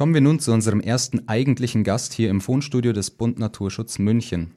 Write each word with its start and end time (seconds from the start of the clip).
Kommen 0.00 0.14
wir 0.14 0.22
nun 0.22 0.40
zu 0.40 0.52
unserem 0.52 0.80
ersten 0.80 1.28
eigentlichen 1.28 1.84
Gast 1.84 2.14
hier 2.14 2.30
im 2.30 2.40
Wohnstudio 2.48 2.94
des 2.94 3.10
Bund 3.10 3.38
Naturschutz 3.38 3.98
München. 3.98 4.52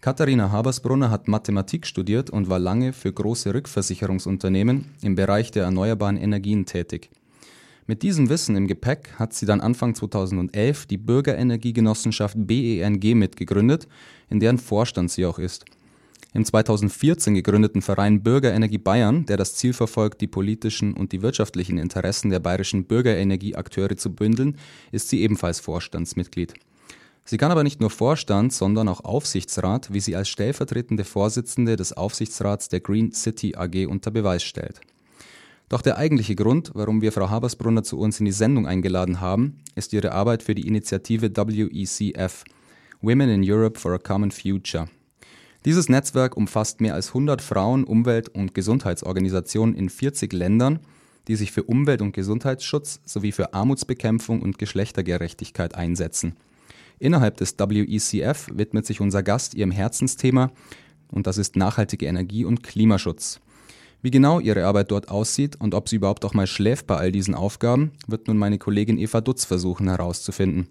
Katharina 0.00 0.50
Habersbrunner 0.50 1.08
hat 1.08 1.28
Mathematik 1.28 1.86
studiert 1.86 2.30
und 2.30 2.50
war 2.50 2.58
lange 2.58 2.92
für 2.92 3.12
große 3.12 3.54
Rückversicherungsunternehmen 3.54 4.86
im 5.02 5.14
Bereich 5.14 5.52
der 5.52 5.62
erneuerbaren 5.62 6.16
Energien 6.16 6.66
tätig. 6.66 7.10
Mit 7.86 8.02
diesem 8.02 8.28
Wissen 8.28 8.56
im 8.56 8.66
Gepäck 8.66 9.10
hat 9.20 9.34
sie 9.34 9.46
dann 9.46 9.60
Anfang 9.60 9.94
2011 9.94 10.86
die 10.86 10.98
Bürgerenergiegenossenschaft 10.98 12.34
BENG 12.36 13.16
mitgegründet, 13.16 13.86
in 14.30 14.40
deren 14.40 14.58
Vorstand 14.58 15.12
sie 15.12 15.26
auch 15.26 15.38
ist. 15.38 15.64
Im 16.38 16.44
2014 16.44 17.34
gegründeten 17.34 17.82
Verein 17.82 18.22
Bürgerenergie 18.22 18.78
Bayern, 18.78 19.26
der 19.26 19.36
das 19.36 19.56
Ziel 19.56 19.72
verfolgt, 19.72 20.20
die 20.20 20.28
politischen 20.28 20.94
und 20.94 21.10
die 21.10 21.20
wirtschaftlichen 21.20 21.78
Interessen 21.78 22.30
der 22.30 22.38
bayerischen 22.38 22.84
Bürgerenergieakteure 22.84 23.96
zu 23.96 24.14
bündeln, 24.14 24.56
ist 24.92 25.08
sie 25.08 25.20
ebenfalls 25.22 25.58
Vorstandsmitglied. 25.58 26.54
Sie 27.24 27.38
kann 27.38 27.50
aber 27.50 27.64
nicht 27.64 27.80
nur 27.80 27.90
Vorstand, 27.90 28.52
sondern 28.52 28.86
auch 28.86 29.00
Aufsichtsrat, 29.00 29.92
wie 29.92 29.98
sie 29.98 30.14
als 30.14 30.28
stellvertretende 30.28 31.02
Vorsitzende 31.02 31.74
des 31.74 31.92
Aufsichtsrats 31.92 32.68
der 32.68 32.78
Green 32.78 33.10
City 33.10 33.56
AG 33.56 33.88
unter 33.88 34.12
Beweis 34.12 34.44
stellt. 34.44 34.80
Doch 35.68 35.82
der 35.82 35.98
eigentliche 35.98 36.36
Grund, 36.36 36.70
warum 36.72 37.02
wir 37.02 37.10
Frau 37.10 37.30
Habersbrunner 37.30 37.82
zu 37.82 37.98
uns 37.98 38.20
in 38.20 38.26
die 38.26 38.30
Sendung 38.30 38.68
eingeladen 38.68 39.20
haben, 39.20 39.58
ist 39.74 39.92
ihre 39.92 40.12
Arbeit 40.12 40.44
für 40.44 40.54
die 40.54 40.68
Initiative 40.68 41.32
WECF 41.34 42.44
Women 43.00 43.28
in 43.28 43.42
Europe 43.44 43.76
for 43.76 43.92
a 43.92 43.98
Common 43.98 44.30
Future. 44.30 44.88
Dieses 45.64 45.88
Netzwerk 45.88 46.36
umfasst 46.36 46.80
mehr 46.80 46.94
als 46.94 47.08
100 47.08 47.42
Frauen-, 47.42 47.84
Umwelt- 47.84 48.28
und 48.28 48.54
Gesundheitsorganisationen 48.54 49.74
in 49.74 49.88
40 49.88 50.32
Ländern, 50.32 50.78
die 51.26 51.36
sich 51.36 51.52
für 51.52 51.64
Umwelt- 51.64 52.00
und 52.00 52.12
Gesundheitsschutz 52.12 53.00
sowie 53.04 53.32
für 53.32 53.54
Armutsbekämpfung 53.54 54.40
und 54.40 54.58
Geschlechtergerechtigkeit 54.58 55.74
einsetzen. 55.74 56.36
Innerhalb 56.98 57.36
des 57.36 57.56
WECF 57.58 58.48
widmet 58.52 58.86
sich 58.86 59.00
unser 59.00 59.22
Gast 59.22 59.54
ihrem 59.54 59.70
Herzensthema 59.70 60.50
und 61.10 61.26
das 61.26 61.38
ist 61.38 61.56
nachhaltige 61.56 62.06
Energie 62.06 62.44
und 62.44 62.62
Klimaschutz. 62.62 63.40
Wie 64.00 64.10
genau 64.10 64.38
ihre 64.38 64.64
Arbeit 64.64 64.90
dort 64.90 65.08
aussieht 65.08 65.56
und 65.60 65.74
ob 65.74 65.88
sie 65.88 65.96
überhaupt 65.96 66.24
auch 66.24 66.34
mal 66.34 66.46
schläft 66.46 66.86
bei 66.86 66.96
all 66.96 67.10
diesen 67.10 67.34
Aufgaben, 67.34 67.92
wird 68.06 68.28
nun 68.28 68.38
meine 68.38 68.58
Kollegin 68.58 68.98
Eva 68.98 69.20
Dutz 69.20 69.44
versuchen 69.44 69.88
herauszufinden. 69.88 70.68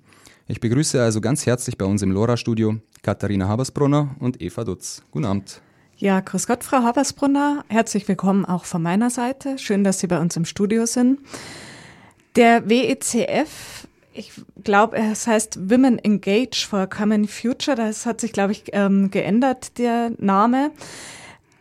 Ich 0.47 0.61
begrüße 0.61 1.01
also 1.01 1.19
ganz 1.19 1.45
herzlich 1.45 1.77
bei 1.77 1.85
uns 1.85 2.01
im 2.01 2.11
LoRa-Studio 2.11 2.79
Katharina 3.07 3.47
Habersbrunner 3.47 4.17
und 4.19 4.41
Eva 4.41 4.65
Dutz. 4.65 5.01
Guten 5.11 5.23
Abend. 5.23 5.61
Ja, 5.95 6.19
grüß 6.19 6.45
Gott, 6.45 6.65
Frau 6.65 6.79
Habersbrunner. 6.79 7.63
Herzlich 7.69 8.05
willkommen 8.09 8.43
auch 8.43 8.65
von 8.65 8.83
meiner 8.83 9.09
Seite. 9.09 9.57
Schön, 9.59 9.85
dass 9.85 9.99
Sie 9.99 10.07
bei 10.07 10.19
uns 10.19 10.35
im 10.35 10.43
Studio 10.43 10.85
sind. 10.85 11.21
Der 12.35 12.69
WECF, 12.69 13.87
ich 14.11 14.33
glaube, 14.61 14.97
es 14.97 15.25
heißt 15.25 15.69
Women 15.69 15.99
Engage 15.99 16.67
for 16.67 16.79
a 16.79 16.85
Common 16.85 17.29
Future. 17.29 17.77
Das 17.77 18.05
hat 18.05 18.19
sich, 18.19 18.33
glaube 18.33 18.51
ich, 18.51 18.65
ähm, 18.73 19.09
geändert, 19.09 19.77
der 19.77 20.11
Name. 20.17 20.71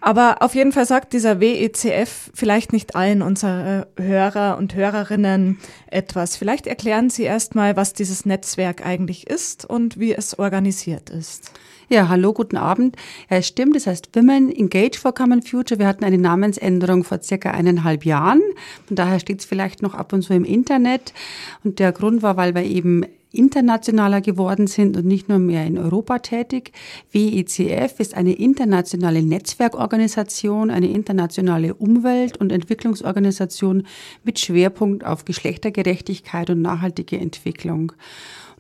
Aber 0.01 0.43
auf 0.43 0.55
jeden 0.55 0.73
Fall 0.73 0.87
sagt 0.87 1.13
dieser 1.13 1.41
WECF 1.41 2.31
vielleicht 2.35 2.73
nicht 2.73 2.95
allen 2.95 3.23
unserer 3.23 3.87
Hörer 3.97 4.57
und 4.59 4.75
Hörerinnen 4.75 5.59
etwas. 5.89 6.37
Vielleicht 6.37 6.67
erklären 6.67 7.11
Sie 7.11 7.25
erstmal, 7.25 7.77
was 7.77 7.93
dieses 7.93 8.27
Netzwerk 8.27 8.85
eigentlich 8.85 9.27
ist 9.27 9.65
und 9.65 9.99
wie 9.99 10.15
es 10.15 10.39
organisiert 10.39 11.11
ist. 11.11 11.51
Ja, 11.89 12.09
hallo, 12.09 12.33
guten 12.33 12.57
Abend. 12.57 12.97
Ja, 13.31 13.37
es 13.37 13.47
stimmt, 13.47 13.77
es 13.77 13.87
heißt 13.87 14.09
Women 14.17 14.51
Engage 14.51 14.99
for 14.99 15.15
Common 15.15 15.41
Future. 15.41 15.79
Wir 15.79 15.87
hatten 15.87 16.03
eine 16.03 16.19
Namensänderung 16.19 17.05
vor 17.05 17.23
circa 17.23 17.53
eineinhalb 17.53 18.05
Jahren. 18.05 18.43
Von 18.87 18.97
daher 18.97 19.21
steht 19.21 19.39
es 19.39 19.45
vielleicht 19.45 19.83
noch 19.83 19.95
ab 19.95 20.13
und 20.13 20.23
zu 20.23 20.35
im 20.35 20.45
Internet. 20.45 21.15
Und 21.63 21.79
der 21.79 21.93
Grund 21.93 22.23
war, 22.23 22.37
weil 22.37 22.57
wir 22.57 22.65
eben 22.65 23.05
internationaler 23.31 24.21
geworden 24.21 24.67
sind 24.67 24.97
und 24.97 25.07
nicht 25.07 25.29
nur 25.29 25.39
mehr 25.39 25.65
in 25.65 25.79
Europa 25.79 26.19
tätig. 26.19 26.73
WECF 27.13 28.01
ist 28.01 28.15
eine 28.15 28.33
internationale 28.33 29.23
Netzwerkorganisation, 29.23 30.73
eine 30.73 30.91
internationale 30.91 31.75
Umwelt- 31.75 32.37
und 32.37 32.51
Entwicklungsorganisation 32.51 33.87
mit 34.25 34.41
Schwerpunkt 34.41 35.05
auf 35.05 35.25
Geschlechtergerechtigkeit 35.25 36.51
und 36.51 36.63
nachhaltige 36.63 37.17
Entwicklung. 37.19 37.93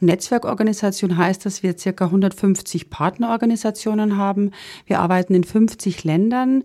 Netzwerkorganisation 0.01 1.17
heißt, 1.17 1.47
dass 1.47 1.63
wir 1.63 1.79
circa 1.79 2.07
150 2.07 2.91
Partnerorganisationen 2.91 4.19
haben. 4.19 4.51
Wir 4.85 5.01
arbeiten 5.01 5.35
in 5.35 5.45
50 5.45 6.05
Ländern. 6.05 6.63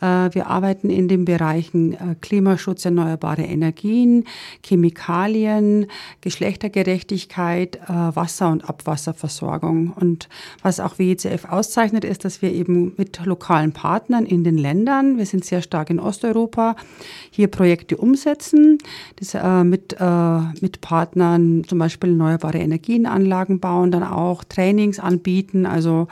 Äh, 0.00 0.30
wir 0.32 0.48
arbeiten 0.48 0.90
in 0.90 1.06
den 1.06 1.24
Bereichen 1.24 1.92
äh, 1.92 2.16
Klimaschutz, 2.20 2.84
erneuerbare 2.84 3.42
Energien, 3.42 4.24
Chemikalien, 4.64 5.86
Geschlechtergerechtigkeit, 6.22 7.76
äh, 7.76 7.88
Wasser- 7.88 8.50
und 8.50 8.68
Abwasserversorgung. 8.68 9.92
Und 9.92 10.28
was 10.62 10.80
auch 10.80 10.98
WECF 10.98 11.44
auszeichnet, 11.48 12.04
ist, 12.04 12.24
dass 12.24 12.42
wir 12.42 12.52
eben 12.52 12.94
mit 12.96 13.24
lokalen 13.24 13.72
Partnern 13.72 14.26
in 14.26 14.42
den 14.42 14.58
Ländern, 14.58 15.18
wir 15.18 15.26
sind 15.26 15.44
sehr 15.44 15.62
stark 15.62 15.90
in 15.90 16.00
Osteuropa, 16.00 16.74
hier 17.30 17.46
Projekte 17.46 17.96
umsetzen, 17.96 18.78
das, 19.16 19.34
mit, 19.64 19.96
mit 20.60 20.80
Partnern 20.80 21.64
zum 21.66 21.78
Beispiel 21.78 22.10
erneuerbare 22.10 22.58
Energien 22.58 22.71
Energienanlagen 22.72 23.60
bauen, 23.60 23.90
dann 23.90 24.02
auch 24.02 24.44
Trainings 24.44 24.98
anbieten, 24.98 25.66
also 25.66 26.08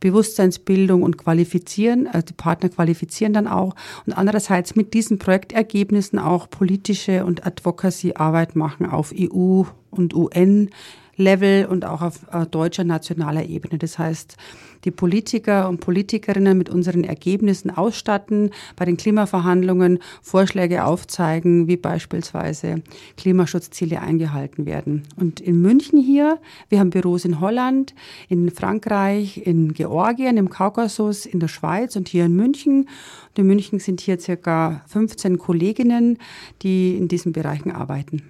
Bewusstseinsbildung 0.00 1.02
und 1.02 1.16
qualifizieren, 1.16 2.08
also 2.08 2.26
die 2.26 2.32
Partner 2.32 2.68
qualifizieren 2.68 3.32
dann 3.32 3.46
auch. 3.46 3.74
Und 4.04 4.12
andererseits 4.12 4.74
mit 4.74 4.94
diesen 4.94 5.18
Projektergebnissen 5.18 6.18
auch 6.18 6.50
politische 6.50 7.24
und 7.24 7.46
Advocacy-Arbeit 7.46 8.56
machen 8.56 8.86
auf 8.86 9.14
EU 9.16 9.62
und 9.90 10.12
UN 10.14 10.70
Level 11.16 11.66
und 11.66 11.84
auch 11.84 12.02
auf 12.02 12.20
äh, 12.32 12.46
deutscher 12.46 12.84
nationaler 12.84 13.44
Ebene. 13.44 13.78
Das 13.78 13.98
heißt, 13.98 14.36
die 14.84 14.90
Politiker 14.90 15.68
und 15.68 15.80
Politikerinnen 15.80 16.58
mit 16.58 16.68
unseren 16.68 17.04
Ergebnissen 17.04 17.70
ausstatten, 17.70 18.50
bei 18.76 18.84
den 18.84 18.96
Klimaverhandlungen 18.96 19.98
Vorschläge 20.22 20.84
aufzeigen, 20.84 21.68
wie 21.68 21.76
beispielsweise 21.76 22.82
Klimaschutzziele 23.16 24.00
eingehalten 24.00 24.66
werden. 24.66 25.04
Und 25.16 25.40
in 25.40 25.60
München 25.60 26.00
hier, 26.00 26.38
wir 26.68 26.80
haben 26.80 26.90
Büros 26.90 27.24
in 27.24 27.40
Holland, 27.40 27.94
in 28.28 28.50
Frankreich, 28.50 29.46
in 29.46 29.72
Georgien, 29.72 30.36
im 30.36 30.50
Kaukasus, 30.50 31.26
in 31.26 31.40
der 31.40 31.48
Schweiz 31.48 31.94
und 31.94 32.08
hier 32.08 32.24
in 32.24 32.34
München. 32.34 32.88
Und 33.28 33.38
in 33.38 33.46
München 33.46 33.78
sind 33.78 34.00
hier 34.00 34.18
circa 34.18 34.82
15 34.88 35.38
Kolleginnen, 35.38 36.18
die 36.62 36.96
in 36.96 37.08
diesen 37.08 37.32
Bereichen 37.32 37.70
arbeiten. 37.70 38.22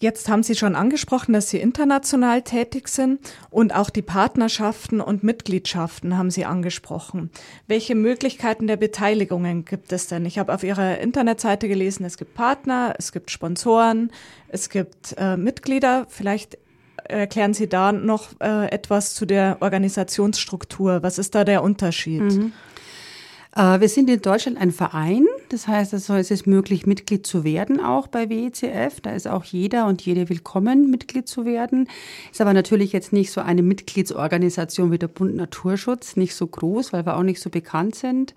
Jetzt 0.00 0.28
haben 0.28 0.44
Sie 0.44 0.54
schon 0.54 0.76
angesprochen, 0.76 1.32
dass 1.32 1.50
Sie 1.50 1.58
international 1.58 2.42
tätig 2.42 2.86
sind 2.86 3.18
und 3.50 3.74
auch 3.74 3.90
die 3.90 4.02
Partnerschaften 4.02 5.00
und 5.00 5.24
Mitgliedschaften 5.24 6.16
haben 6.16 6.30
Sie 6.30 6.44
angesprochen. 6.44 7.30
Welche 7.66 7.96
Möglichkeiten 7.96 8.68
der 8.68 8.76
Beteiligungen 8.76 9.64
gibt 9.64 9.92
es 9.92 10.06
denn? 10.06 10.24
Ich 10.24 10.38
habe 10.38 10.54
auf 10.54 10.62
Ihrer 10.62 10.98
Internetseite 10.98 11.66
gelesen, 11.66 12.04
es 12.04 12.16
gibt 12.16 12.34
Partner, 12.34 12.94
es 12.96 13.10
gibt 13.10 13.32
Sponsoren, 13.32 14.12
es 14.46 14.70
gibt 14.70 15.16
äh, 15.18 15.36
Mitglieder. 15.36 16.06
Vielleicht 16.08 16.58
erklären 17.04 17.52
Sie 17.52 17.68
da 17.68 17.90
noch 17.90 18.28
äh, 18.40 18.70
etwas 18.70 19.14
zu 19.14 19.26
der 19.26 19.56
Organisationsstruktur. 19.60 21.02
Was 21.02 21.18
ist 21.18 21.34
da 21.34 21.42
der 21.42 21.64
Unterschied? 21.64 22.22
Mhm. 22.22 22.52
Äh, 23.58 23.80
wir 23.80 23.88
sind 23.88 24.08
in 24.08 24.22
Deutschland 24.22 24.56
ein 24.56 24.70
Verein, 24.70 25.26
das 25.48 25.66
heißt, 25.66 25.92
also 25.92 26.14
es 26.14 26.30
ist 26.30 26.46
möglich, 26.46 26.86
Mitglied 26.86 27.26
zu 27.26 27.42
werden 27.42 27.80
auch 27.80 28.06
bei 28.06 28.30
WECF. 28.30 29.00
Da 29.00 29.10
ist 29.10 29.26
auch 29.26 29.44
jeder 29.44 29.86
und 29.86 30.00
jede 30.02 30.28
willkommen, 30.28 30.90
Mitglied 30.90 31.26
zu 31.26 31.44
werden. 31.44 31.88
Ist 32.30 32.40
aber 32.40 32.52
natürlich 32.52 32.92
jetzt 32.92 33.12
nicht 33.12 33.32
so 33.32 33.40
eine 33.40 33.62
Mitgliedsorganisation 33.62 34.92
wie 34.92 34.98
der 34.98 35.08
Bund 35.08 35.34
Naturschutz, 35.34 36.16
nicht 36.16 36.36
so 36.36 36.46
groß, 36.46 36.92
weil 36.92 37.04
wir 37.04 37.16
auch 37.16 37.24
nicht 37.24 37.40
so 37.40 37.50
bekannt 37.50 37.96
sind. 37.96 38.34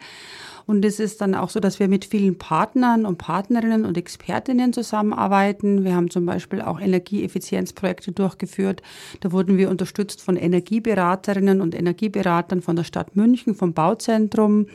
Und 0.65 0.85
es 0.85 0.99
ist 0.99 1.21
dann 1.21 1.35
auch 1.35 1.49
so, 1.49 1.59
dass 1.59 1.79
wir 1.79 1.87
mit 1.87 2.05
vielen 2.05 2.37
Partnern 2.37 3.05
und 3.05 3.17
Partnerinnen 3.17 3.85
und 3.85 3.97
Expertinnen 3.97 4.73
zusammenarbeiten. 4.73 5.83
Wir 5.83 5.95
haben 5.95 6.09
zum 6.09 6.25
Beispiel 6.25 6.61
auch 6.61 6.79
Energieeffizienzprojekte 6.79 8.11
durchgeführt. 8.11 8.81
Da 9.19 9.31
wurden 9.31 9.57
wir 9.57 9.69
unterstützt 9.69 10.21
von 10.21 10.37
Energieberaterinnen 10.37 11.61
und 11.61 11.75
Energieberatern 11.75 12.61
von 12.61 12.75
der 12.75 12.83
Stadt 12.83 13.15
München, 13.15 13.53
vom 13.53 13.73
Bauzentrum. 13.73 14.67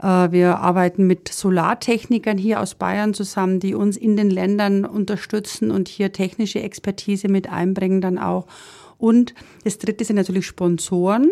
Äh, 0.00 0.32
wir 0.32 0.58
arbeiten 0.58 1.06
mit 1.06 1.28
Solartechnikern 1.28 2.38
hier 2.38 2.60
aus 2.60 2.74
Bayern 2.74 3.14
zusammen, 3.14 3.60
die 3.60 3.74
uns 3.74 3.96
in 3.96 4.16
den 4.16 4.30
Ländern 4.30 4.84
unterstützen 4.84 5.70
und 5.70 5.88
hier 5.88 6.12
technische 6.12 6.62
Expertise 6.62 7.28
mit 7.28 7.50
einbringen 7.50 8.00
dann 8.00 8.18
auch. 8.18 8.46
Und 8.98 9.34
das 9.64 9.78
dritte 9.78 10.04
sind 10.04 10.16
natürlich 10.16 10.46
Sponsoren. 10.46 11.30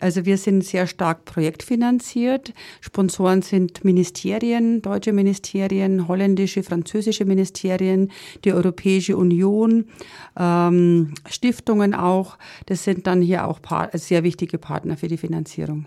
Also 0.00 0.24
wir 0.24 0.38
sind 0.38 0.64
sehr 0.64 0.86
stark 0.86 1.26
projektfinanziert. 1.26 2.54
Sponsoren 2.80 3.42
sind 3.42 3.84
Ministerien, 3.84 4.80
deutsche 4.80 5.12
Ministerien, 5.12 6.08
holländische, 6.08 6.62
französische 6.62 7.26
Ministerien, 7.26 8.10
die 8.44 8.52
Europäische 8.52 9.16
Union, 9.16 9.84
ähm, 10.36 11.14
Stiftungen 11.28 11.94
auch. 11.94 12.38
Das 12.66 12.84
sind 12.84 13.06
dann 13.06 13.20
hier 13.20 13.46
auch 13.46 13.60
sehr 13.92 14.24
wichtige 14.24 14.58
Partner 14.58 14.96
für 14.96 15.08
die 15.08 15.18
Finanzierung. 15.18 15.86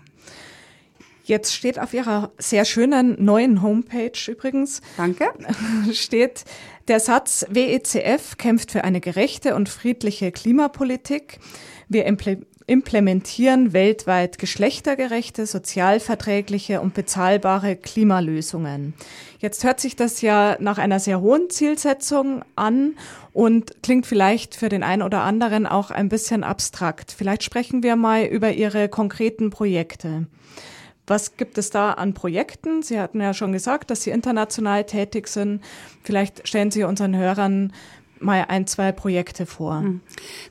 Jetzt 1.26 1.56
steht 1.56 1.80
auf 1.80 1.92
Ihrer 1.92 2.30
sehr 2.38 2.64
schönen 2.64 3.16
neuen 3.22 3.60
Homepage 3.60 4.12
übrigens. 4.28 4.80
Danke. 4.96 5.26
Steht 5.92 6.44
der 6.86 7.00
Satz, 7.00 7.44
WECF 7.48 8.36
kämpft 8.36 8.70
für 8.70 8.84
eine 8.84 9.00
gerechte 9.00 9.56
und 9.56 9.68
friedliche 9.68 10.30
Klimapolitik. 10.30 11.40
Wir 11.88 12.06
implementieren 12.06 13.72
weltweit 13.72 14.38
geschlechtergerechte, 14.38 15.46
sozialverträgliche 15.46 16.80
und 16.80 16.94
bezahlbare 16.94 17.74
Klimalösungen. 17.74 18.94
Jetzt 19.40 19.64
hört 19.64 19.80
sich 19.80 19.96
das 19.96 20.20
ja 20.20 20.56
nach 20.60 20.78
einer 20.78 21.00
sehr 21.00 21.20
hohen 21.20 21.50
Zielsetzung 21.50 22.44
an 22.54 22.94
und 23.32 23.82
klingt 23.82 24.06
vielleicht 24.06 24.54
für 24.54 24.68
den 24.68 24.84
einen 24.84 25.02
oder 25.02 25.22
anderen 25.22 25.66
auch 25.66 25.90
ein 25.90 26.08
bisschen 26.08 26.44
abstrakt. 26.44 27.10
Vielleicht 27.10 27.42
sprechen 27.42 27.82
wir 27.82 27.96
mal 27.96 28.22
über 28.26 28.52
Ihre 28.52 28.88
konkreten 28.88 29.50
Projekte. 29.50 30.28
Was 31.06 31.36
gibt 31.36 31.56
es 31.58 31.70
da 31.70 31.92
an 31.92 32.14
Projekten? 32.14 32.82
Sie 32.82 32.98
hatten 32.98 33.20
ja 33.20 33.32
schon 33.32 33.52
gesagt, 33.52 33.90
dass 33.90 34.02
Sie 34.02 34.10
international 34.10 34.84
tätig 34.84 35.28
sind. 35.28 35.62
Vielleicht 36.02 36.48
stellen 36.48 36.70
Sie 36.70 36.84
unseren 36.84 37.16
Hörern 37.16 37.72
mal 38.20 38.46
ein, 38.48 38.66
zwei 38.66 38.92
Projekte 38.92 39.46
vor. 39.46 39.80
Hm. 39.80 40.00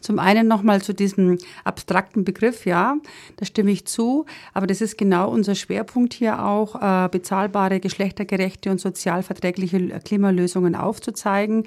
Zum 0.02 0.19
einen 0.19 0.48
nochmal 0.48 0.81
zu 0.81 0.94
diesem 0.94 1.38
abstrakten 1.63 2.24
Begriff, 2.24 2.66
ja, 2.66 2.98
da 3.38 3.46
stimme 3.46 3.72
ich 3.72 3.86
zu, 3.86 4.25
aber 4.54 4.68
das 4.68 4.81
ist 4.81 4.98
genau 4.98 5.30
unser 5.30 5.56
Schwerpunkt 5.56 6.13
hier 6.13 6.44
auch, 6.44 6.75
äh, 6.81 7.10
bezahlbare, 7.10 7.80
geschlechtergerechte 7.80 8.72
und 8.72 8.80
sozialverträgliche 8.80 10.00
Klimalösungen 10.00 10.75
aufzuzeigen. 10.75 11.66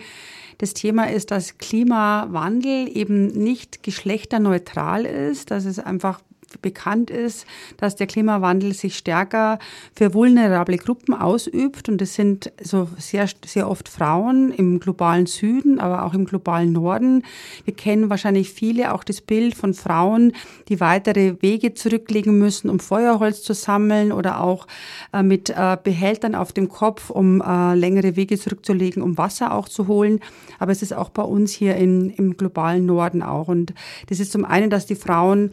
Das 0.59 0.75
Thema 0.75 1.11
ist, 1.11 1.31
dass 1.31 1.59
Klimawandel 1.59 2.89
eben 2.97 3.29
nicht 3.29 3.83
geschlechterneutral 3.83 5.05
ist, 5.05 5.51
dass 5.51 5.65
es 5.65 5.79
einfach 5.79 6.21
bekannt 6.63 7.11
ist, 7.11 7.47
dass 7.77 7.97
der 7.97 8.07
Klimawandel 8.07 8.73
sich 8.73 8.97
stärker 8.97 9.59
für 9.95 10.15
vulnerable 10.15 10.77
Gruppen 10.77 11.15
ausübt. 11.15 11.89
Und 11.89 12.01
das 12.01 12.15
sind 12.15 12.53
so 12.63 12.89
sehr, 12.99 13.29
sehr 13.45 13.69
oft 13.69 13.89
Frauen 13.89 14.53
im 14.53 14.81
globalen 14.81 15.27
Süden, 15.27 15.79
aber 15.79 16.05
auch 16.05 16.15
im 16.15 16.25
globalen 16.25 16.73
Norden. 16.73 17.25
Wir 17.65 17.75
kennen 17.75 18.11
wahrscheinlich 18.11 18.51
viele 18.51 18.95
auch 18.95 19.05
das 19.05 19.21
Bild 19.21 19.55
von 19.55 19.75
Frauen, 19.75 20.33
die 20.69 20.81
weitere 20.81 21.41
Wege 21.41 21.75
zurücklegen 21.75 22.39
müssen, 22.39 22.71
um 22.71 22.81
Feuerholz 22.81 23.43
zu 23.43 23.55
sammeln 23.55 24.13
oder 24.13 24.41
auch 24.41 24.67
äh, 25.13 25.23
mit 25.23 25.51
äh, 25.51 25.77
Behältern 25.83 26.35
auf 26.35 26.53
dem 26.53 26.69
Kopf, 26.69 27.11
um 27.11 27.41
äh, 27.41 27.75
längere 27.75 28.17
Wege 28.17 28.39
zurückzulegen, 28.39 29.03
um 29.03 29.19
Wasser 29.19 29.53
auch 29.53 29.69
zu 29.69 29.87
holen. 29.87 30.21
Aber 30.59 30.73
es 30.73 30.83
ist 30.83 30.93
auch 30.93 31.11
bei 31.11 31.23
uns 31.23 31.53
hier 31.53 31.77
in, 31.77 32.11
im 32.11 32.37
globalen 32.37 32.87
Norden 32.87 33.23
auch. 33.23 33.49
Und 33.49 33.75
das 34.09 34.21
ist 34.21 34.33
zum 34.33 34.45
einen, 34.45 34.71
dass 34.71 34.87
die 34.87 34.95
Frauen 34.95 35.53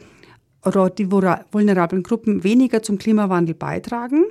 oder 0.65 0.89
die 0.89 1.11
vulnerablen 1.11 2.03
Gruppen 2.03 2.43
weniger 2.43 2.81
zum 2.81 2.97
Klimawandel 2.97 3.55
beitragen 3.55 4.23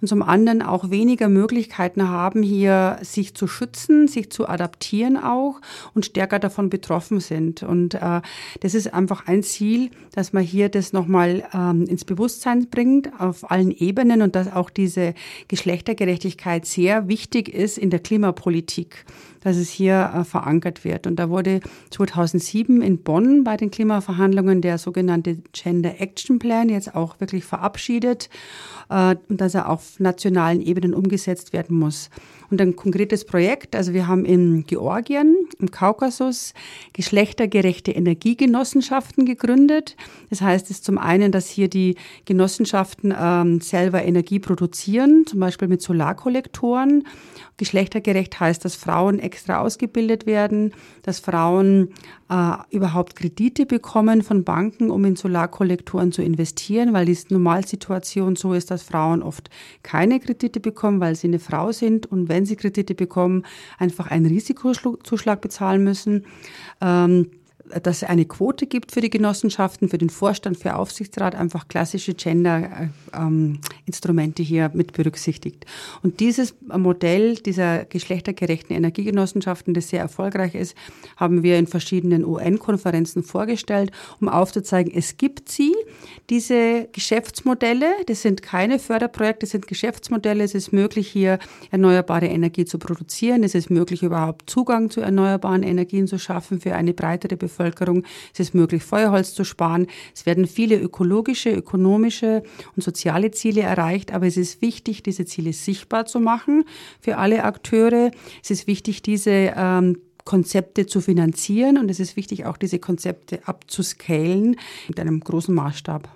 und 0.00 0.08
zum 0.08 0.22
anderen 0.22 0.62
auch 0.62 0.90
weniger 0.90 1.28
Möglichkeiten 1.28 2.08
haben, 2.08 2.42
hier 2.42 2.98
sich 3.02 3.34
zu 3.34 3.46
schützen, 3.46 4.08
sich 4.08 4.30
zu 4.30 4.48
adaptieren 4.48 5.16
auch 5.16 5.60
und 5.94 6.06
stärker 6.06 6.38
davon 6.38 6.70
betroffen 6.70 7.20
sind. 7.20 7.62
Und 7.62 7.94
äh, 7.94 8.22
das 8.60 8.74
ist 8.74 8.92
einfach 8.94 9.26
ein 9.26 9.42
Ziel, 9.42 9.90
dass 10.14 10.32
man 10.32 10.42
hier 10.42 10.68
das 10.68 10.92
nochmal 10.92 11.44
ähm, 11.52 11.84
ins 11.84 12.04
Bewusstsein 12.04 12.68
bringt 12.70 13.10
auf 13.18 13.50
allen 13.50 13.70
Ebenen 13.70 14.22
und 14.22 14.34
dass 14.34 14.52
auch 14.52 14.70
diese 14.70 15.14
Geschlechtergerechtigkeit 15.48 16.66
sehr 16.66 17.08
wichtig 17.08 17.48
ist 17.48 17.78
in 17.78 17.90
der 17.90 18.00
Klimapolitik 18.00 19.04
dass 19.44 19.56
es 19.56 19.70
hier 19.70 20.10
äh, 20.14 20.24
verankert 20.24 20.84
wird. 20.84 21.06
Und 21.06 21.16
da 21.16 21.30
wurde 21.30 21.60
2007 21.90 22.82
in 22.82 22.98
Bonn 22.98 23.44
bei 23.44 23.56
den 23.56 23.70
Klimaverhandlungen 23.70 24.60
der 24.60 24.78
sogenannte 24.78 25.38
Gender 25.52 26.00
Action 26.00 26.38
Plan 26.38 26.68
jetzt 26.68 26.94
auch 26.94 27.20
wirklich 27.20 27.44
verabschiedet 27.44 28.28
äh, 28.90 29.14
und 29.28 29.40
dass 29.40 29.54
er 29.54 29.68
auf 29.68 30.00
nationalen 30.00 30.60
Ebenen 30.60 30.94
umgesetzt 30.94 31.52
werden 31.52 31.78
muss. 31.78 32.10
Und 32.50 32.60
ein 32.60 32.74
konkretes 32.76 33.24
Projekt, 33.24 33.76
also 33.76 33.92
wir 33.94 34.06
haben 34.06 34.24
in 34.24 34.64
Georgien, 34.66 35.36
im 35.58 35.70
Kaukasus, 35.70 36.54
geschlechtergerechte 36.92 37.92
Energiegenossenschaften 37.92 39.26
gegründet. 39.26 39.96
Das 40.30 40.40
heißt 40.40 40.70
es 40.70 40.82
zum 40.82 40.98
einen, 40.98 41.32
dass 41.32 41.48
hier 41.48 41.68
die 41.68 41.96
Genossenschaften 42.24 43.14
ähm, 43.18 43.60
selber 43.60 44.04
Energie 44.04 44.38
produzieren, 44.38 45.26
zum 45.26 45.40
Beispiel 45.40 45.68
mit 45.68 45.82
Solarkollektoren 45.82 47.04
Geschlechtergerecht 47.56 48.40
heißt, 48.40 48.64
dass 48.64 48.74
Frauen 48.74 49.20
extra 49.20 49.60
ausgebildet 49.60 50.26
werden, 50.26 50.72
dass 51.02 51.20
Frauen 51.20 51.90
äh, 52.34 52.56
überhaupt 52.70 53.14
Kredite 53.14 53.64
bekommen 53.64 54.22
von 54.22 54.42
Banken, 54.42 54.90
um 54.90 55.04
in 55.04 55.14
Solarkollektoren 55.14 56.10
zu 56.10 56.20
investieren, 56.20 56.92
weil 56.92 57.06
die 57.06 57.16
Normalsituation 57.28 58.34
so 58.34 58.54
ist, 58.54 58.72
dass 58.72 58.82
Frauen 58.82 59.22
oft 59.22 59.50
keine 59.84 60.18
Kredite 60.18 60.58
bekommen, 60.58 61.00
weil 61.00 61.14
sie 61.14 61.28
eine 61.28 61.38
Frau 61.38 61.70
sind 61.70 62.06
und 62.06 62.28
wenn 62.28 62.44
sie 62.44 62.56
Kredite 62.56 62.96
bekommen, 62.96 63.44
einfach 63.78 64.10
einen 64.10 64.26
Risikozuschlag 64.26 65.40
bezahlen 65.40 65.84
müssen. 65.84 66.24
Ähm, 66.80 67.30
dass 67.82 68.02
es 68.02 68.04
eine 68.04 68.26
Quote 68.26 68.66
gibt 68.66 68.92
für 68.92 69.00
die 69.00 69.10
Genossenschaften, 69.10 69.88
für 69.88 69.98
den 69.98 70.10
Vorstand, 70.10 70.58
für 70.58 70.76
Aufsichtsrat, 70.76 71.34
einfach 71.34 71.66
klassische 71.68 72.14
Gender-Instrumente 72.14 74.42
ähm, 74.42 74.46
hier 74.46 74.70
mit 74.74 74.92
berücksichtigt. 74.92 75.66
Und 76.02 76.20
dieses 76.20 76.54
Modell 76.68 77.34
dieser 77.36 77.86
geschlechtergerechten 77.86 78.76
Energiegenossenschaften, 78.76 79.72
das 79.74 79.88
sehr 79.88 80.00
erfolgreich 80.00 80.54
ist, 80.54 80.76
haben 81.16 81.42
wir 81.42 81.58
in 81.58 81.66
verschiedenen 81.66 82.22
UN-Konferenzen 82.24 83.22
vorgestellt, 83.22 83.90
um 84.20 84.28
aufzuzeigen, 84.28 84.92
es 84.94 85.16
gibt 85.16 85.48
sie, 85.48 85.74
diese 86.30 86.88
Geschäftsmodelle. 86.92 87.92
Das 88.06 88.22
sind 88.22 88.42
keine 88.42 88.78
Förderprojekte, 88.78 89.40
das 89.40 89.50
sind 89.50 89.66
Geschäftsmodelle. 89.66 90.44
Es 90.44 90.54
ist 90.54 90.72
möglich, 90.72 91.08
hier 91.08 91.40
erneuerbare 91.70 92.26
Energie 92.26 92.66
zu 92.66 92.78
produzieren. 92.78 93.42
Es 93.42 93.54
ist 93.54 93.70
möglich, 93.70 94.02
überhaupt 94.02 94.50
Zugang 94.50 94.90
zu 94.90 95.00
erneuerbaren 95.00 95.62
Energien 95.62 96.06
zu 96.06 96.18
schaffen 96.18 96.60
für 96.60 96.74
eine 96.74 96.92
breitere 96.92 97.36
Bevölkerung. 97.36 97.53
Bevölkerung. 97.54 98.04
Es 98.32 98.40
ist 98.40 98.54
möglich, 98.54 98.82
Feuerholz 98.82 99.34
zu 99.34 99.44
sparen. 99.44 99.86
Es 100.14 100.26
werden 100.26 100.46
viele 100.46 100.76
ökologische, 100.76 101.50
ökonomische 101.50 102.42
und 102.76 102.82
soziale 102.82 103.30
Ziele 103.30 103.62
erreicht. 103.62 104.12
Aber 104.12 104.26
es 104.26 104.36
ist 104.36 104.60
wichtig, 104.60 105.02
diese 105.02 105.24
Ziele 105.24 105.52
sichtbar 105.52 106.06
zu 106.06 106.20
machen 106.20 106.64
für 107.00 107.18
alle 107.18 107.44
Akteure. 107.44 108.10
Es 108.42 108.50
ist 108.50 108.66
wichtig, 108.66 109.02
diese 109.02 109.52
ähm, 109.56 109.98
Konzepte 110.24 110.86
zu 110.86 111.00
finanzieren 111.00 111.78
und 111.78 111.90
es 111.90 112.00
ist 112.00 112.16
wichtig, 112.16 112.46
auch 112.46 112.56
diese 112.56 112.78
Konzepte 112.78 113.46
abzuscalen 113.46 114.56
mit 114.88 114.98
einem 114.98 115.20
großen 115.20 115.54
Maßstab. 115.54 116.08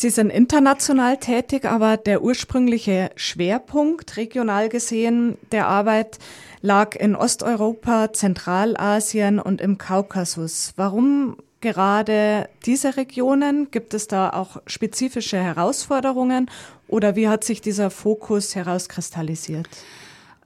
Sie 0.00 0.08
sind 0.08 0.30
international 0.30 1.18
tätig, 1.18 1.66
aber 1.66 1.98
der 1.98 2.22
ursprüngliche 2.22 3.10
Schwerpunkt 3.16 4.16
regional 4.16 4.70
gesehen 4.70 5.36
der 5.52 5.66
Arbeit 5.66 6.18
lag 6.62 6.96
in 6.96 7.14
Osteuropa, 7.14 8.10
Zentralasien 8.10 9.38
und 9.38 9.60
im 9.60 9.76
Kaukasus. 9.76 10.72
Warum 10.76 11.36
gerade 11.60 12.48
diese 12.64 12.96
Regionen? 12.96 13.70
Gibt 13.70 13.92
es 13.92 14.08
da 14.08 14.30
auch 14.30 14.62
spezifische 14.66 15.36
Herausforderungen 15.36 16.50
oder 16.88 17.14
wie 17.14 17.28
hat 17.28 17.44
sich 17.44 17.60
dieser 17.60 17.90
Fokus 17.90 18.54
herauskristallisiert? 18.54 19.68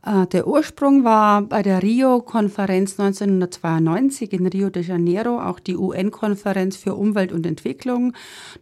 Äh, 0.05 0.27
der 0.27 0.47
Ursprung 0.47 1.05
war 1.05 1.43
bei 1.43 1.63
der 1.63 1.83
Rio-Konferenz 1.83 2.99
1992 2.99 4.33
in 4.33 4.47
Rio 4.47 4.71
de 4.71 4.83
Janeiro, 4.83 5.41
auch 5.41 5.61
die 5.61 5.77
UN-Konferenz 5.77 6.77
für 6.77 6.95
Umwelt 6.95 7.33
und 7.33 7.47
Entwicklung. 7.47 8.13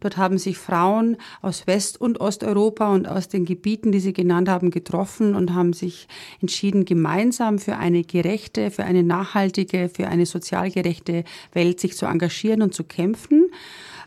Dort 0.01 0.17
haben 0.17 0.39
sich 0.39 0.59
Frauen 0.59 1.17
aus 1.41 1.67
West- 1.67 2.01
und 2.01 2.21
Osteuropa 2.21 2.93
und 2.93 3.09
aus 3.09 3.29
den 3.29 3.45
Gebieten, 3.45 3.93
die 3.93 4.01
Sie 4.01 4.13
genannt 4.13 4.49
haben, 4.49 4.71
getroffen 4.71 5.35
und 5.35 5.55
haben 5.55 5.73
sich 5.73 6.07
entschieden, 6.41 6.85
gemeinsam 6.85 7.59
für 7.59 7.77
eine 7.77 8.05
gerechte, 8.05 8.71
für 8.71 8.85
eine 8.85 9.03
nachhaltige, 9.03 9.89
für 9.89 10.07
eine 10.07 10.27
sozial 10.27 10.71
gerechte 10.71 11.25
Welt 11.53 11.81
sich 11.81 11.97
zu 11.97 12.07
engagieren 12.07 12.63
und 12.63 12.75
zu 12.75 12.85
kämpfen. 12.85 13.51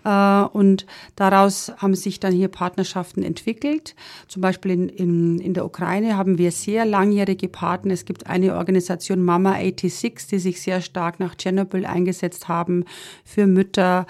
Äh, 0.05 0.43
und 0.53 0.85
daraus 1.15 1.73
haben 1.77 1.95
sich 1.95 2.19
dann 2.19 2.31
hier 2.31 2.47
Partnerschaften 2.47 3.23
entwickelt. 3.23 3.95
Zum 4.27 4.41
Beispiel 4.41 4.71
in, 4.71 4.89
in, 4.89 5.39
in 5.39 5.53
der 5.53 5.65
Ukraine 5.65 6.15
haben 6.15 6.37
wir 6.37 6.51
sehr 6.51 6.85
langjährige 6.85 7.49
Partner. 7.49 7.93
Es 7.93 8.05
gibt 8.05 8.27
eine 8.27 8.55
Organisation 8.55 9.23
Mama 9.23 9.53
86, 9.53 10.27
die 10.29 10.39
sich 10.39 10.61
sehr 10.61 10.81
stark 10.81 11.19
nach 11.19 11.35
Tschernobyl 11.35 11.85
eingesetzt 11.85 12.47
haben 12.47 12.85
für 13.25 13.47
Mütter 13.47 14.05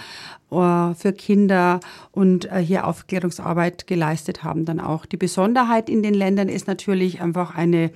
für 0.49 1.11
Kinder 1.11 1.79
und 2.11 2.45
äh, 2.51 2.59
hier 2.59 2.87
Aufklärungsarbeit 2.87 3.87
geleistet 3.87 4.43
haben 4.43 4.63
dann 4.63 4.79
auch. 4.79 5.05
Die 5.05 5.17
Besonderheit 5.17 5.89
in 5.89 6.03
den 6.03 6.13
Ländern 6.13 6.49
ist 6.49 6.67
natürlich 6.67 7.19
einfach 7.19 7.55
eine 7.55 7.91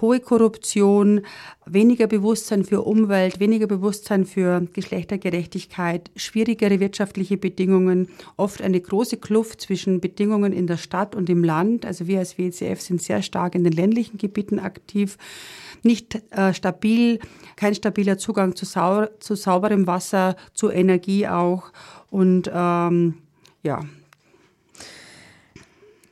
hohe 0.00 0.18
Korruption, 0.18 1.20
weniger 1.66 2.06
Bewusstsein 2.06 2.64
für 2.64 2.82
Umwelt, 2.82 3.38
weniger 3.38 3.66
Bewusstsein 3.66 4.24
für 4.24 4.66
Geschlechtergerechtigkeit, 4.72 6.10
schwierigere 6.16 6.80
wirtschaftliche 6.80 7.36
Bedingungen, 7.36 8.08
oft 8.36 8.62
eine 8.62 8.80
große 8.80 9.18
Kluft 9.18 9.60
zwischen 9.60 10.00
Bedingungen 10.00 10.52
in 10.52 10.66
der 10.66 10.78
Stadt 10.78 11.14
und 11.14 11.28
im 11.28 11.44
Land. 11.44 11.84
Also 11.84 12.06
wir 12.06 12.18
als 12.18 12.38
WCF 12.38 12.80
sind 12.80 13.02
sehr 13.02 13.22
stark 13.22 13.54
in 13.54 13.62
den 13.62 13.74
ländlichen 13.74 14.16
Gebieten 14.16 14.58
aktiv 14.58 15.18
nicht 15.84 16.20
äh, 16.30 16.54
stabil, 16.54 17.18
kein 17.56 17.74
stabiler 17.74 18.18
Zugang 18.18 18.56
zu, 18.56 18.64
sau 18.64 19.06
zu 19.18 19.34
sauberem 19.34 19.86
Wasser, 19.86 20.36
zu 20.54 20.70
Energie 20.70 21.26
auch. 21.26 21.72
Und 22.10 22.50
ähm, 22.52 23.14
ja. 23.62 23.80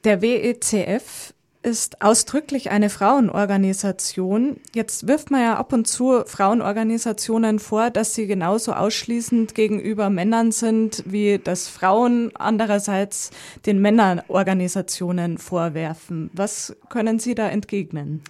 Der 0.04 0.22
WECF 0.22 1.27
ist 1.68 2.02
ausdrücklich 2.02 2.70
eine 2.70 2.90
Frauenorganisation. 2.90 4.56
Jetzt 4.75 5.06
wirft 5.06 5.30
man 5.30 5.42
ja 5.42 5.56
ab 5.56 5.72
und 5.72 5.87
zu 5.87 6.25
Frauenorganisationen 6.25 7.58
vor, 7.58 7.90
dass 7.90 8.14
sie 8.14 8.26
genauso 8.26 8.72
ausschließend 8.72 9.54
gegenüber 9.54 10.10
Männern 10.10 10.50
sind, 10.50 11.04
wie 11.06 11.38
das 11.38 11.68
Frauen 11.68 12.32
andererseits 12.34 13.30
den 13.66 13.80
Männerorganisationen 13.80 15.38
vorwerfen. 15.38 16.30
Was 16.32 16.75
können 16.88 17.18
Sie 17.18 17.34
da 17.34 17.48
entgegnen? 17.48 18.22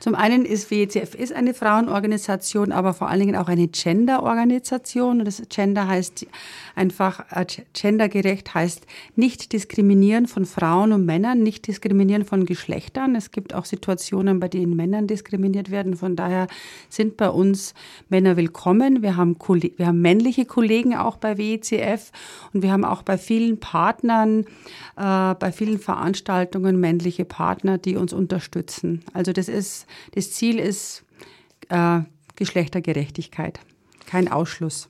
Zum 0.00 0.14
einen 0.14 0.46
ist 0.46 0.70
WECF 0.70 1.14
ist 1.14 1.34
eine 1.34 1.52
Frauenorganisation, 1.52 2.72
aber 2.72 2.94
vor 2.94 3.10
allen 3.10 3.20
Dingen 3.20 3.36
auch 3.36 3.48
eine 3.48 3.68
Gender-Organisation. 3.68 5.26
Das 5.26 5.42
Gender 5.50 5.86
heißt 5.88 6.26
einfach, 6.74 7.30
äh, 7.30 7.44
gendergerecht 7.74 8.54
heißt 8.54 8.86
nicht 9.14 9.52
diskriminieren 9.52 10.26
von 10.26 10.46
Frauen 10.46 10.92
und 10.92 11.04
Männern, 11.04 11.42
nicht 11.42 11.66
diskriminieren 11.66 12.24
von 12.24 12.46
Geschlechtern. 12.46 12.79
Es 13.16 13.30
gibt 13.30 13.54
auch 13.54 13.64
Situationen, 13.64 14.40
bei 14.40 14.48
denen 14.48 14.76
Männern 14.76 15.06
diskriminiert 15.06 15.70
werden. 15.70 15.96
Von 15.96 16.16
daher 16.16 16.46
sind 16.88 17.16
bei 17.16 17.28
uns 17.28 17.74
Männer 18.08 18.36
willkommen. 18.36 19.02
Wir 19.02 19.16
haben, 19.16 19.36
wir 19.76 19.86
haben 19.86 20.00
männliche 20.00 20.44
Kollegen 20.44 20.96
auch 20.96 21.16
bei 21.16 21.38
WECF 21.38 22.12
und 22.52 22.62
wir 22.62 22.72
haben 22.72 22.84
auch 22.84 23.02
bei 23.02 23.18
vielen 23.18 23.60
Partnern, 23.60 24.46
äh, 24.96 25.34
bei 25.34 25.52
vielen 25.52 25.78
Veranstaltungen 25.78 26.80
männliche 26.80 27.24
Partner, 27.24 27.78
die 27.78 27.96
uns 27.96 28.12
unterstützen. 28.12 29.02
Also 29.12 29.32
das 29.32 29.48
ist 29.48 29.86
das 30.14 30.32
Ziel 30.32 30.58
ist 30.58 31.04
äh, 31.68 32.00
Geschlechtergerechtigkeit, 32.36 33.60
kein 34.06 34.30
Ausschluss. 34.30 34.88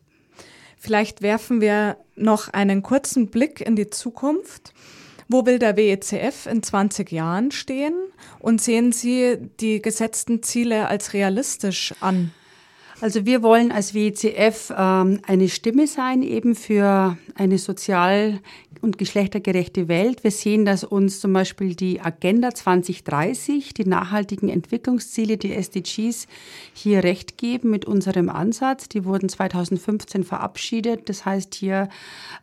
Vielleicht 0.79 1.21
werfen 1.21 1.61
wir 1.61 1.99
noch 2.17 2.49
einen 2.49 2.83
kurzen 2.83 3.27
Blick 3.27 3.61
in 3.61 3.77
die 3.77 3.91
Zukunft. 3.91 4.73
Wo 5.33 5.47
will 5.47 5.61
der 5.61 5.77
WECF 5.77 6.47
in 6.47 6.61
20 6.61 7.13
Jahren 7.13 7.53
stehen? 7.53 7.95
Und 8.41 8.61
sehen 8.61 8.91
Sie 8.91 9.37
die 9.61 9.81
gesetzten 9.81 10.43
Ziele 10.43 10.89
als 10.89 11.13
realistisch 11.13 11.95
an? 12.01 12.33
Also 13.01 13.25
wir 13.25 13.43
wollen 13.43 13.73
als 13.73 13.95
WECF 13.95 14.75
ähm, 14.77 15.21
eine 15.27 15.49
Stimme 15.49 15.87
sein 15.87 16.23
eben 16.23 16.55
für 16.55 17.17
eine 17.35 17.57
sozial 17.57 18.41
und 18.83 18.99
geschlechtergerechte 18.99 19.89
Welt. 19.89 20.23
Wir 20.23 20.31
sehen, 20.31 20.65
dass 20.65 20.85
uns 20.85 21.21
zum 21.21 21.33
Beispiel 21.33 21.75
die 21.75 22.01
Agenda 22.01 22.55
2030, 22.55 23.75
die 23.75 23.87
nachhaltigen 23.87 24.49
Entwicklungsziele, 24.49 25.39
die 25.39 25.55
SDGs 25.55 26.27
hier 26.75 27.03
recht 27.05 27.39
geben 27.39 27.71
mit 27.71 27.87
unserem 27.87 28.29
Ansatz. 28.29 28.89
Die 28.89 29.05
wurden 29.05 29.29
2015 29.29 30.25
verabschiedet. 30.25 31.09
Das 31.09 31.25
heißt 31.25 31.55
hier 31.55 31.89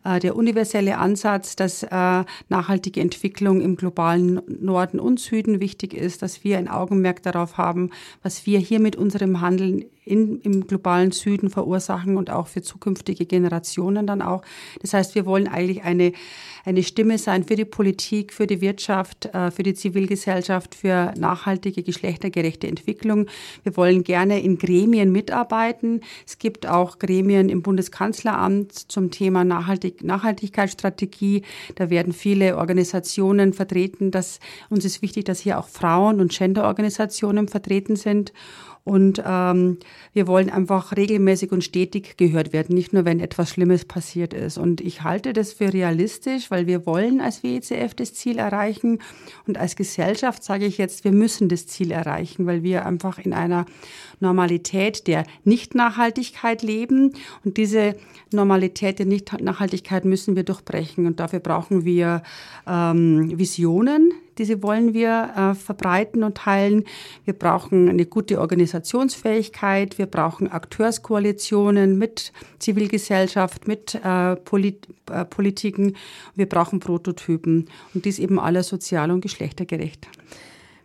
äh, 0.04 0.18
der 0.18 0.34
universelle 0.34 0.98
Ansatz, 0.98 1.54
dass 1.54 1.84
äh, 1.84 2.24
nachhaltige 2.48 3.00
Entwicklung 3.00 3.60
im 3.60 3.76
globalen 3.76 4.40
Norden 4.60 4.98
und 4.98 5.20
Süden 5.20 5.60
wichtig 5.60 5.94
ist, 5.94 6.22
dass 6.22 6.42
wir 6.42 6.58
ein 6.58 6.68
Augenmerk 6.68 7.22
darauf 7.22 7.58
haben, 7.58 7.90
was 8.22 8.44
wir 8.44 8.58
hier 8.58 8.80
mit 8.80 8.96
unserem 8.96 9.40
Handeln 9.40 9.84
in, 10.08 10.40
im 10.40 10.66
globalen 10.66 11.12
Süden 11.12 11.50
verursachen 11.50 12.16
und 12.16 12.30
auch 12.30 12.46
für 12.46 12.62
zukünftige 12.62 13.26
Generationen 13.26 14.06
dann 14.06 14.22
auch. 14.22 14.42
Das 14.80 14.94
heißt, 14.94 15.14
wir 15.14 15.26
wollen 15.26 15.48
eigentlich 15.48 15.84
eine, 15.84 16.12
eine 16.64 16.82
Stimme 16.82 17.18
sein 17.18 17.44
für 17.44 17.56
die 17.56 17.64
Politik, 17.64 18.32
für 18.32 18.46
die 18.46 18.60
Wirtschaft, 18.60 19.26
äh, 19.26 19.50
für 19.50 19.62
die 19.62 19.74
Zivilgesellschaft, 19.74 20.74
für 20.74 21.12
nachhaltige, 21.16 21.82
geschlechtergerechte 21.82 22.66
Entwicklung. 22.66 23.26
Wir 23.62 23.76
wollen 23.76 24.04
gerne 24.04 24.40
in 24.40 24.58
Gremien 24.58 25.12
mitarbeiten. 25.12 26.00
Es 26.26 26.38
gibt 26.38 26.66
auch 26.66 26.98
Gremien 26.98 27.48
im 27.48 27.62
Bundeskanzleramt 27.62 28.72
zum 28.72 29.10
Thema 29.10 29.44
Nachhaltig 29.44 30.02
Nachhaltigkeitsstrategie. 30.02 31.42
Da 31.74 31.90
werden 31.90 32.12
viele 32.12 32.56
Organisationen 32.56 33.52
vertreten. 33.52 34.10
Das, 34.10 34.40
uns 34.70 34.84
ist 34.84 35.02
wichtig, 35.02 35.24
dass 35.24 35.40
hier 35.40 35.58
auch 35.58 35.68
Frauen- 35.68 36.20
und 36.20 36.36
Genderorganisationen 36.36 37.48
vertreten 37.48 37.96
sind. 37.96 38.32
Und 38.84 39.22
ähm, 39.26 39.78
wir 40.12 40.26
wollen 40.26 40.50
einfach 40.50 40.96
regelmäßig 40.96 41.52
und 41.52 41.62
stetig 41.62 42.16
gehört 42.16 42.52
werden, 42.52 42.74
nicht 42.74 42.92
nur 42.92 43.04
wenn 43.04 43.20
etwas 43.20 43.50
Schlimmes 43.50 43.84
passiert 43.84 44.32
ist. 44.32 44.58
Und 44.58 44.80
ich 44.80 45.02
halte 45.02 45.32
das 45.32 45.52
für 45.52 45.72
realistisch, 45.72 46.50
weil 46.50 46.66
wir 46.66 46.86
wollen 46.86 47.20
als 47.20 47.42
WECF 47.42 47.94
das 47.94 48.14
Ziel 48.14 48.38
erreichen. 48.38 49.00
Und 49.46 49.58
als 49.58 49.76
Gesellschaft 49.76 50.42
sage 50.42 50.66
ich 50.66 50.78
jetzt, 50.78 51.04
wir 51.04 51.12
müssen 51.12 51.48
das 51.48 51.66
Ziel 51.66 51.90
erreichen, 51.90 52.46
weil 52.46 52.62
wir 52.62 52.86
einfach 52.86 53.18
in 53.18 53.32
einer 53.32 53.66
Normalität 54.20 55.06
der 55.06 55.24
Nicht-Nachhaltigkeit 55.44 56.62
leben. 56.62 57.12
Und 57.44 57.56
diese 57.56 57.94
Normalität 58.32 58.98
der 58.98 59.06
Nicht-Nachhaltigkeit 59.06 60.04
müssen 60.04 60.36
wir 60.36 60.44
durchbrechen. 60.44 61.06
Und 61.06 61.20
dafür 61.20 61.40
brauchen 61.40 61.84
wir 61.84 62.22
ähm, 62.66 63.38
Visionen, 63.38 64.12
diese 64.38 64.62
wollen 64.62 64.94
wir 64.94 65.32
äh, 65.36 65.54
verbreiten 65.54 66.22
und 66.22 66.38
teilen. 66.38 66.84
Wir 67.24 67.34
brauchen 67.34 67.88
eine 67.88 68.06
gute 68.06 68.40
Organisationsfähigkeit. 68.40 69.98
Wir 69.98 70.06
brauchen 70.06 70.50
Akteurskoalitionen 70.50 71.98
mit 71.98 72.32
Zivilgesellschaft, 72.58 73.68
mit 73.68 73.94
äh, 73.96 74.36
Polit 74.36 74.88
äh, 75.10 75.24
Politiken. 75.24 75.96
Wir 76.34 76.48
brauchen 76.48 76.80
Prototypen 76.80 77.68
und 77.94 78.04
dies 78.04 78.18
eben 78.18 78.38
alle 78.38 78.62
sozial 78.62 79.10
und 79.10 79.20
geschlechtergerecht. 79.20 80.08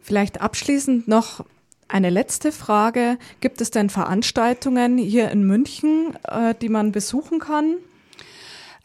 Vielleicht 0.02 0.42
abschließend 0.42 1.08
noch 1.08 1.46
eine 1.88 2.10
letzte 2.10 2.52
Frage. 2.52 3.18
Gibt 3.40 3.62
es 3.62 3.72
denn 3.72 3.90
Veranstaltungen 3.90 4.98
hier 4.98 5.30
in 5.32 5.46
München, 5.46 6.18
äh, 6.24 6.56
die 6.60 6.70
man 6.70 6.92
besuchen 6.92 7.40
kann? 7.40 7.76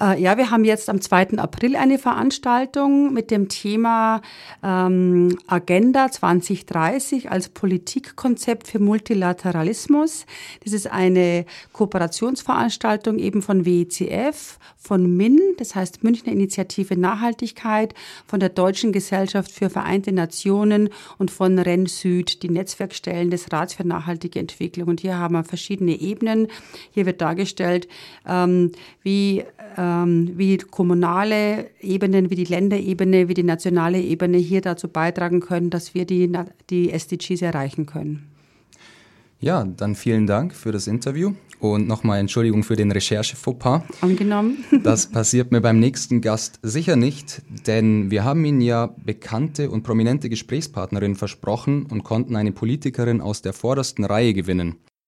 Äh, 0.00 0.20
ja, 0.22 0.36
wir 0.36 0.50
haben 0.50 0.64
jetzt 0.64 0.88
am 0.88 1.00
2. 1.00 1.38
April 1.38 1.74
eine 1.74 1.98
Veranstaltung 1.98 3.12
mit 3.12 3.32
dem 3.32 3.48
Thema 3.48 4.22
ähm, 4.62 5.36
Agenda 5.48 6.10
2030 6.10 7.30
als 7.30 7.48
Politikkonzept 7.48 8.68
für 8.68 8.78
Multilateralismus. 8.78 10.24
Das 10.62 10.72
ist 10.72 10.86
eine 10.86 11.46
Kooperationsveranstaltung 11.72 13.18
eben 13.18 13.42
von 13.42 13.66
WECF, 13.66 14.58
von 14.76 15.16
MIN, 15.16 15.40
das 15.58 15.74
heißt 15.74 16.04
Münchner 16.04 16.32
Initiative 16.32 16.96
Nachhaltigkeit, 16.96 17.92
von 18.26 18.38
der 18.38 18.50
Deutschen 18.50 18.92
Gesellschaft 18.92 19.50
für 19.50 19.68
Vereinte 19.68 20.12
Nationen 20.12 20.90
und 21.18 21.32
von 21.32 21.58
REN 21.58 21.86
Süd, 21.86 22.44
die 22.44 22.50
Netzwerkstellen 22.50 23.30
des 23.30 23.52
Rats 23.52 23.74
für 23.74 23.86
nachhaltige 23.86 24.38
Entwicklung. 24.38 24.88
Und 24.88 25.00
hier 25.00 25.18
haben 25.18 25.34
wir 25.34 25.42
verschiedene 25.42 26.00
Ebenen. 26.00 26.46
Hier 26.92 27.04
wird 27.04 27.20
dargestellt, 27.20 27.88
ähm, 28.26 28.70
wie 29.02 29.40
äh, 29.76 29.87
ähm, 29.88 30.32
wie 30.36 30.58
kommunale 30.58 31.70
Ebenen, 31.80 32.30
wie 32.30 32.34
die 32.34 32.44
Länderebene, 32.44 33.28
wie 33.28 33.34
die 33.34 33.42
nationale 33.42 34.00
Ebene 34.00 34.38
hier 34.38 34.60
dazu 34.60 34.88
beitragen 34.88 35.40
können, 35.40 35.70
dass 35.70 35.94
wir 35.94 36.04
die, 36.04 36.30
die 36.70 36.90
SDGs 36.90 37.42
erreichen 37.42 37.86
können. 37.86 38.28
Ja, 39.40 39.64
dann 39.64 39.94
vielen 39.94 40.26
Dank 40.26 40.52
für 40.52 40.72
das 40.72 40.88
Interview 40.88 41.32
und 41.60 41.86
nochmal 41.86 42.18
Entschuldigung 42.18 42.64
für 42.64 42.74
den 42.76 42.90
Recherche-Fauxpas. 42.90 43.82
Angenommen. 44.00 44.64
Das 44.82 45.06
passiert 45.06 45.52
mir 45.52 45.60
beim 45.60 45.78
nächsten 45.78 46.20
Gast 46.20 46.58
sicher 46.62 46.96
nicht, 46.96 47.42
denn 47.66 48.10
wir 48.10 48.24
haben 48.24 48.44
Ihnen 48.44 48.60
ja 48.60 48.94
bekannte 49.04 49.70
und 49.70 49.82
prominente 49.82 50.28
Gesprächspartnerinnen 50.28 51.16
versprochen 51.16 51.86
und 51.86 52.04
konnten 52.04 52.36
eine 52.36 52.52
Politikerin 52.52 53.20
aus 53.20 53.42
der 53.42 53.52
vordersten 53.52 54.04
Reihe 54.04 54.34
gewinnen. 54.34 54.76